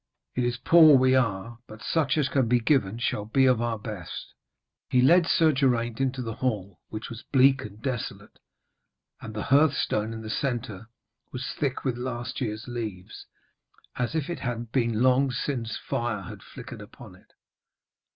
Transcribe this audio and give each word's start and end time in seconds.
'It 0.33 0.43
is 0.43 0.57
poor 0.57 0.97
we 0.97 1.13
are, 1.13 1.59
but 1.67 1.83
such 1.83 2.17
as 2.17 2.27
can 2.27 2.47
be 2.47 2.59
given 2.59 2.97
shall 2.97 3.25
be 3.25 3.45
of 3.45 3.61
our 3.61 3.77
best.' 3.77 4.33
He 4.89 4.99
led 4.99 5.27
Sir 5.27 5.51
Geraint 5.51 6.01
into 6.01 6.23
the 6.23 6.33
hall, 6.33 6.79
which 6.89 7.11
was 7.11 7.21
bleak 7.31 7.61
and 7.61 7.79
desolate, 7.83 8.39
and 9.21 9.35
the 9.35 9.43
hearthstone 9.53 10.11
in 10.11 10.23
the 10.23 10.29
centre 10.31 10.87
was 11.31 11.53
thick 11.53 11.85
with 11.85 11.97
last 11.97 12.41
year's 12.41 12.67
leaves, 12.67 13.27
as 13.95 14.15
if 14.15 14.27
it 14.27 14.39
had 14.39 14.71
been 14.71 15.03
long 15.03 15.29
since 15.29 15.77
fire 15.77 16.23
had 16.23 16.41
flickered 16.41 16.81
upon 16.81 17.13
it. 17.13 17.33